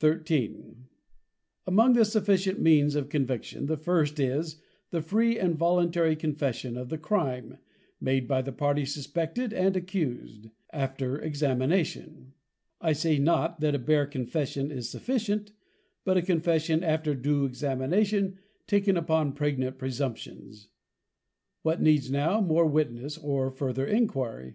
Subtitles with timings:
[0.28, 0.76] XIII.
[1.66, 6.88] _Among the sufficient means of Conviction, the first is, the free and voluntary Confession of
[6.88, 7.58] the Crime,
[8.00, 12.34] made by the party suspected and accused, after Examination.
[12.80, 15.50] I say not, that a bare confession is sufficient,
[16.04, 18.38] but a Confession after due Examination,
[18.68, 20.68] taken upon pregnant presumptions.
[21.62, 24.54] What needs now more witness or further Enquiry?_